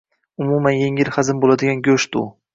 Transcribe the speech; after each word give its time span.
Umuman 0.45 0.77
yengil 0.79 1.13
hazm 1.19 1.45
boʻladigan 1.45 1.85
goʻsht 1.91 2.21
u 2.25 2.27